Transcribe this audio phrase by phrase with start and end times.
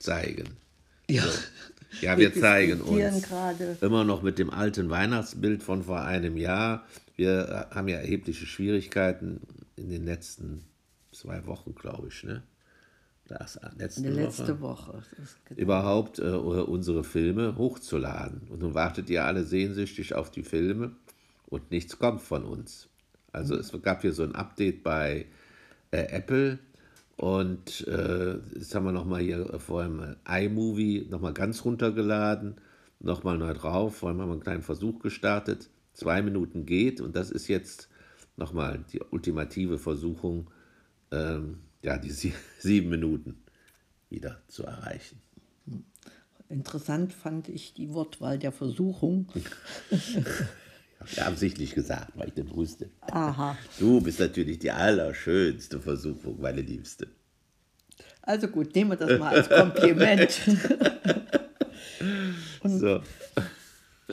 [0.00, 0.48] zeigen.
[1.08, 1.22] Ja.
[1.22, 1.38] So.
[2.00, 3.22] Ja, wir, wir zeigen uns.
[3.22, 3.76] Grade.
[3.80, 6.86] Immer noch mit dem alten Weihnachtsbild von vor einem Jahr.
[7.16, 9.40] Wir haben ja erhebliche Schwierigkeiten
[9.76, 10.64] in den letzten
[11.12, 12.22] zwei Wochen, glaube ich.
[12.22, 12.42] Ne?
[13.26, 14.94] Das, letzte, die letzte Woche.
[14.94, 15.02] Woche.
[15.54, 18.42] Überhaupt äh, unsere Filme hochzuladen.
[18.48, 20.92] Und nun wartet ihr alle sehnsüchtig auf die Filme
[21.46, 22.88] und nichts kommt von uns.
[23.32, 23.60] Also mhm.
[23.60, 25.26] es gab hier so ein Update bei
[25.90, 26.58] äh, Apple
[27.20, 32.54] und äh, jetzt haben wir nochmal hier vor allem iMovie nochmal ganz runtergeladen,
[32.98, 35.68] nochmal neu drauf, vor allem haben wir einen kleinen Versuch gestartet.
[35.92, 37.90] Zwei Minuten geht und das ist jetzt
[38.38, 40.50] nochmal die ultimative Versuchung,
[41.10, 43.42] ähm, ja, die sie sieben Minuten
[44.08, 45.20] wieder zu erreichen.
[46.48, 49.30] Interessant fand ich die Wortwahl der Versuchung.
[51.16, 52.90] absichtlich gesagt, weil ich den wusste.
[53.00, 53.56] Aha.
[53.78, 57.08] Du bist natürlich die allerschönste Versuchung, meine Liebste.
[58.22, 60.40] Also gut, nehmen wir das mal als Kompliment.
[62.62, 63.00] Und so.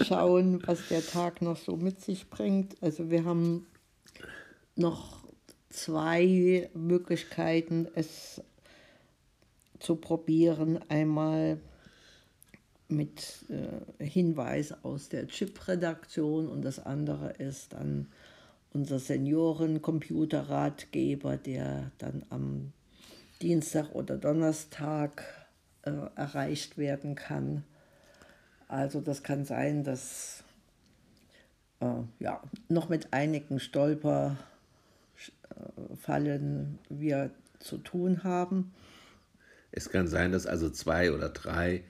[0.00, 2.76] schauen, was der Tag noch so mit sich bringt.
[2.80, 3.66] Also wir haben
[4.76, 5.24] noch
[5.70, 8.40] zwei Möglichkeiten, es
[9.78, 10.80] zu probieren.
[10.88, 11.58] Einmal
[12.88, 18.06] mit äh, Hinweis aus der Chip-Redaktion und das andere ist dann
[18.72, 22.72] unser Senioren-Computerratgeber, der dann am
[23.42, 25.22] Dienstag oder Donnerstag
[25.82, 27.64] äh, erreicht werden kann.
[28.68, 30.42] Also das kann sein, dass
[31.80, 34.36] äh, ja, noch mit einigen Stolper
[36.00, 38.72] Fallen wir zu tun haben.
[39.72, 41.82] Es kann sein, dass also zwei oder drei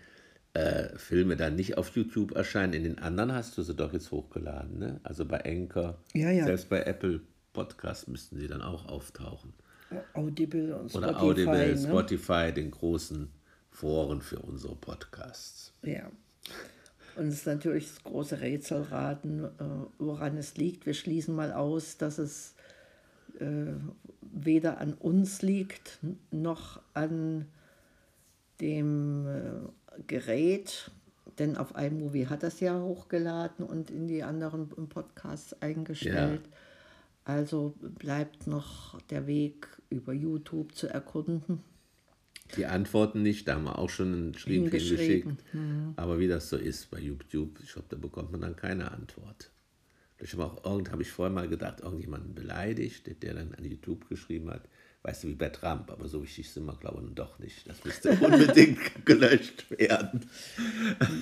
[0.56, 2.72] äh, Filme dann nicht auf YouTube erscheinen.
[2.72, 5.00] In den anderen hast du sie doch jetzt hochgeladen, ne?
[5.02, 6.46] Also bei Anchor, ja, ja.
[6.46, 7.20] selbst bei Apple
[7.52, 9.52] Podcast müssten sie dann auch auftauchen.
[10.14, 11.10] Audible und Spotify.
[11.10, 11.78] Oder Audible, ne?
[11.78, 13.28] Spotify, den großen
[13.70, 15.74] Foren für unsere Podcasts.
[15.82, 16.10] Ja.
[17.16, 19.48] Und es ist natürlich das große Rätselraten, äh,
[19.98, 20.86] woran es liegt.
[20.86, 22.54] Wir schließen mal aus, dass es
[23.38, 23.74] äh,
[24.22, 25.98] weder an uns liegt
[26.30, 27.46] noch an
[28.60, 29.26] dem
[30.06, 30.90] Gerät,
[31.38, 36.42] denn auf iMovie hat das ja hochgeladen und in die anderen Podcasts eingestellt.
[36.44, 36.56] Ja.
[37.24, 41.60] Also bleibt noch der Weg über YouTube zu erkunden.
[42.56, 45.42] Die Antworten nicht, da haben wir auch schon einen Schrieb hingeschickt.
[45.52, 45.94] Mhm.
[45.96, 49.50] Aber wie das so ist bei YouTube, ich glaube, da bekommt man dann keine Antwort.
[50.18, 54.08] Ich habe auch irgend, habe ich vorher mal gedacht, irgendjemanden beleidigt, der dann an YouTube
[54.08, 54.68] geschrieben hat,
[55.06, 57.68] weißt du, wie bei Trump, aber so wichtig sind wir, glaube ich, doch nicht.
[57.68, 60.28] Das müsste unbedingt gelöscht werden.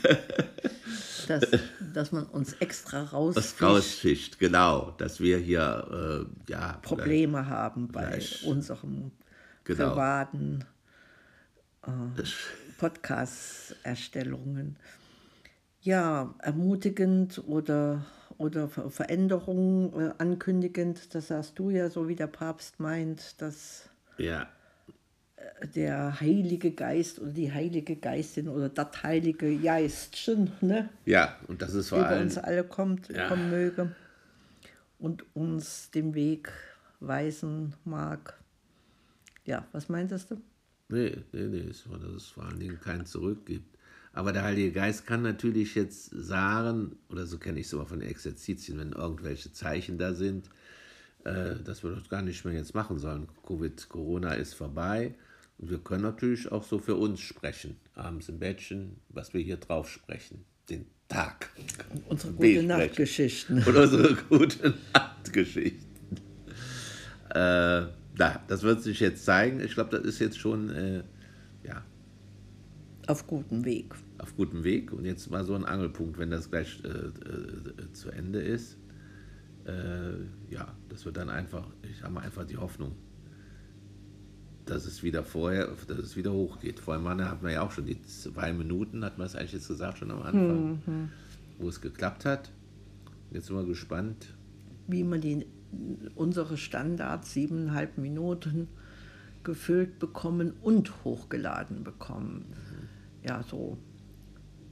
[1.29, 1.45] dass,
[1.93, 3.61] dass man uns extra rausfischt.
[3.61, 4.93] rausfischt, genau.
[4.93, 9.11] Dass wir hier äh, ja, Probleme haben bei unserem
[9.65, 9.91] genau.
[9.91, 10.65] privaten
[11.83, 11.91] äh,
[12.79, 14.79] Podcast-Erstellungen.
[15.83, 18.07] Ja, ermutigend oder
[18.39, 21.15] oder Veränderungen äh, ankündigend.
[21.15, 24.49] Das sagst du ja, so wie der Papst meint, dass ja.
[25.37, 30.89] Äh, der Heilige Geist oder die Heilige Geistin oder das Heilige Geistchen, ne?
[31.05, 33.29] Ja, und das ist vor über uns alle kommt, ja.
[33.29, 33.95] kommen möge
[34.99, 36.51] und uns den Weg
[37.01, 38.39] weisen mag.
[39.45, 40.41] Ja, was meintest du?
[40.89, 43.74] Nee, nee, nee, dass es vor allen Dingen kein Zurück gibt.
[44.15, 47.99] Aber der Heilige Geist kann natürlich jetzt sagen, oder so kenne ich es immer von
[47.99, 50.49] den Exerzitien, wenn irgendwelche Zeichen da sind,
[51.25, 53.29] äh, dass wir das gar nicht mehr jetzt machen sollen.
[53.45, 55.15] Covid, Corona ist vorbei.
[55.59, 59.57] Und wir können natürlich auch so für uns sprechen, abends im Bettchen, was wir hier
[59.57, 60.45] drauf sprechen.
[60.69, 61.51] Den Tag.
[62.09, 63.65] Unsere gute Nachtgeschichten.
[63.65, 65.85] Und unsere gute Nachtgeschichten.
[67.31, 67.87] Äh,
[68.17, 69.59] na, das wird sich jetzt zeigen.
[69.61, 71.03] Ich glaube, das ist jetzt schon, äh.
[73.07, 74.93] Auf gutem Weg auf gutem Weg.
[74.93, 78.77] Und jetzt war so ein Angelpunkt, wenn das gleich äh, äh, zu Ende ist.
[79.67, 82.93] Äh, ja, das wird dann einfach, ich habe einfach die Hoffnung,
[84.67, 86.81] dass es wieder vorher, dass es wieder hochgeht.
[86.81, 89.69] Vor allem hat man ja auch schon die zwei Minuten, hat man es eigentlich jetzt
[89.69, 91.09] gesagt, schon am Anfang, mhm.
[91.59, 92.51] wo es geklappt hat.
[93.31, 94.35] Jetzt sind wir gespannt.
[94.87, 95.47] Wie man die,
[96.15, 98.69] unsere Standards siebeneinhalb Minuten
[99.45, 102.47] gefüllt bekommen und hochgeladen bekommen.
[103.27, 103.79] Ja, so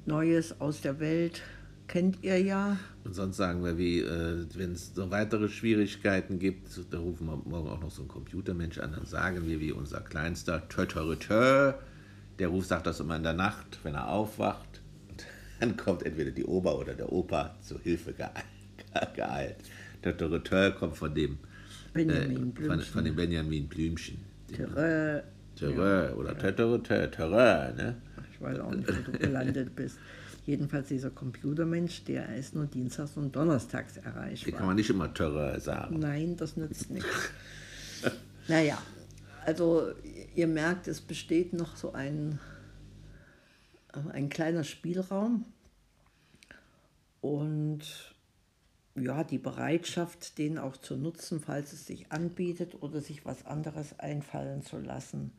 [0.05, 1.43] Neues aus der Welt
[1.89, 2.79] kennt ihr ja.
[3.05, 7.37] Und sonst sagen wir, wie, äh, wenn es so weitere Schwierigkeiten gibt, da rufen wir
[7.37, 11.73] morgen auch noch so einen Computermensch an, dann sagen wir, wie unser Kleinster, Tötöritö,
[12.39, 14.81] der Ruf sagt das immer in der Nacht, wenn er aufwacht.
[15.09, 15.27] Und
[15.61, 18.15] dann kommt entweder die Oma oder der Opa zur Hilfe
[19.17, 19.57] geeilt.
[20.03, 21.39] Tötöritö kommt von dem
[21.93, 24.19] Benjamin äh, von, von, dem Benjamin Blümchen.
[24.55, 25.21] Törö,
[25.57, 27.97] Terrain oder Terrain, Terrain, ne?
[28.43, 29.99] Ich weiß auch nicht, wo du gelandet bist.
[30.45, 34.67] Jedenfalls dieser Computermensch, der ist nur dienstags und donnerstags Hier kann erreichbar.
[34.67, 36.01] man nicht immer Terrain sagen.
[36.01, 37.31] Nein, das nützt nichts.
[38.49, 38.83] naja,
[39.47, 39.93] also
[40.35, 42.41] ihr merkt, es besteht noch so ein,
[43.95, 45.45] äh, ein kleiner Spielraum
[47.21, 47.83] und
[48.97, 54.01] ja, die Bereitschaft, den auch zu nutzen, falls es sich anbietet oder sich was anderes
[54.01, 55.31] einfallen zu lassen,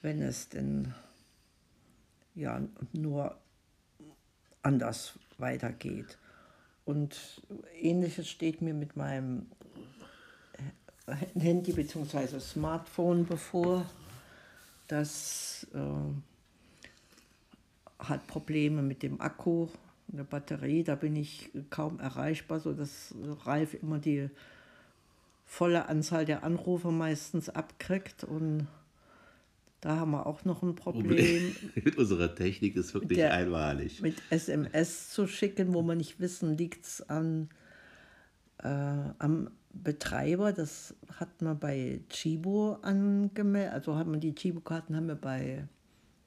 [0.00, 0.94] wenn es denn
[2.34, 2.60] ja
[2.92, 3.36] nur
[4.62, 6.18] anders weitergeht.
[6.84, 7.42] Und
[7.80, 9.46] ähnliches steht mir mit meinem
[11.34, 12.40] Handy bzw.
[12.40, 13.86] Smartphone bevor.
[14.88, 15.78] Das äh,
[17.98, 19.68] hat Probleme mit dem Akku,
[20.08, 20.84] der Batterie.
[20.84, 23.14] Da bin ich kaum erreichbar, sodass
[23.44, 24.28] Ralf immer die
[25.46, 28.24] volle Anzahl der Anrufe meistens abkriegt.
[28.24, 28.66] Und
[29.84, 31.54] da haben wir auch noch ein Problem.
[31.74, 34.00] Mit unserer Technik ist wirklich Der- einmalig.
[34.00, 37.50] mit SMS zu schicken, wo man nicht wissen, liegt es an,
[38.62, 40.54] äh, am Betreiber.
[40.54, 43.74] Das hat man bei Chibo angemeldet.
[43.74, 45.68] Also haben wir die Chibo-Karten haben wir bei,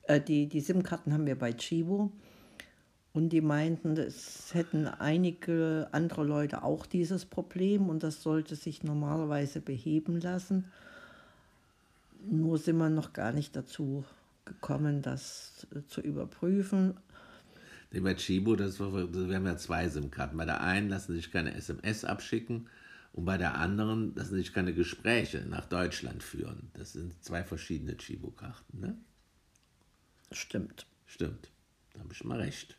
[0.03, 2.11] äh, die, die SIM-Karten haben wir bei Chibo.
[3.13, 8.83] Und die meinten, es hätten einige andere Leute auch dieses Problem und das sollte sich
[8.83, 10.65] normalerweise beheben lassen.
[12.21, 14.05] Nur sind wir noch gar nicht dazu
[14.45, 16.95] gekommen, das äh, zu überprüfen.
[17.91, 20.37] Nee, bei Chibo, das war, wir haben ja zwei SIM-Karten.
[20.37, 22.69] Bei der einen lassen sich keine SMS abschicken
[23.13, 26.69] und bei der anderen lassen sich keine Gespräche nach Deutschland führen.
[26.73, 28.97] Das sind zwei verschiedene Chibo-Karten, ne?
[30.31, 30.85] Stimmt.
[31.05, 31.49] Stimmt.
[31.93, 32.77] Da habe ich mal recht.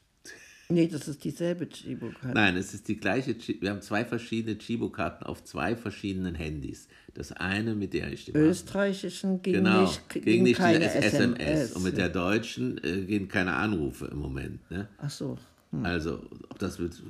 [0.71, 2.35] Nee, das ist dieselbe Chibo-Karte.
[2.35, 3.35] Nein, es ist die gleiche.
[3.61, 6.89] Wir haben zwei verschiedene Chibo-Karten auf zwei verschiedenen Handys.
[7.15, 8.33] Das eine, mit der ich die.
[8.33, 11.15] Österreichischen ging Genau, nicht, ging ging nicht keine SMS.
[11.15, 11.73] SMS.
[11.73, 14.71] Und mit der deutschen äh, gehen keine Anrufe im Moment.
[14.71, 14.89] Ne?
[14.99, 15.39] Ach so.
[15.83, 17.03] Also, ob das wird,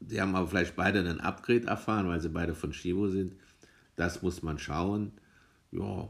[0.00, 3.34] die haben aber vielleicht beide einen Upgrade erfahren, weil sie beide von Shibo sind.
[3.96, 5.12] Das muss man schauen.
[5.70, 6.08] Ja,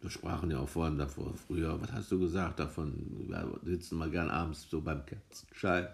[0.00, 3.26] wir sprachen ja auch vorhin davor, früher, was hast du gesagt davon?
[3.28, 5.88] Wir sitzen mal gern abends so beim Kerzenschein.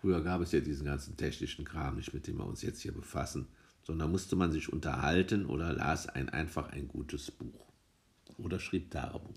[0.00, 2.92] Früher gab es ja diesen ganzen technischen Kram nicht, mit dem wir uns jetzt hier
[2.92, 3.46] befassen,
[3.82, 7.66] sondern musste man sich unterhalten oder las ein, einfach ein gutes Buch.
[8.38, 9.34] Oder schrieb Tagebuch.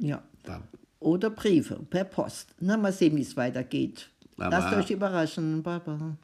[0.00, 0.22] Ja.
[0.44, 0.62] Bam.
[1.00, 2.54] Oder Briefe per Post.
[2.60, 4.08] Na, mal sehen, wie es weitergeht.
[4.36, 5.62] Lasst euch überraschen.
[5.62, 6.16] Baba.